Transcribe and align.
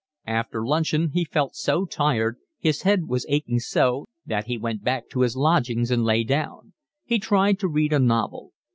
After 0.25 0.65
luncheon 0.65 1.11
he 1.13 1.23
felt 1.23 1.53
so 1.53 1.85
tired, 1.85 2.37
his 2.57 2.81
head 2.81 3.07
was 3.07 3.23
aching 3.29 3.59
so, 3.59 4.07
that 4.25 4.47
he 4.47 4.57
went 4.57 4.83
back 4.83 5.07
to 5.09 5.21
his 5.21 5.35
lodgings 5.35 5.91
and 5.91 6.03
lay 6.03 6.23
down; 6.23 6.73
he 7.05 7.19
tried 7.19 7.59
to 7.59 7.67
read 7.67 7.93
a 7.93 7.99
novel. 7.99 8.51